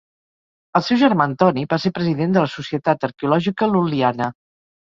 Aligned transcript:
El 0.79 0.85
seu 0.87 0.97
germà 1.01 1.27
Antoni 1.31 1.67
va 1.75 1.79
ser 1.85 1.93
president 1.99 2.35
de 2.39 2.45
la 2.47 2.51
Societat 2.55 3.07
Arqueològica 3.11 3.71
Lul·liana. 3.77 4.35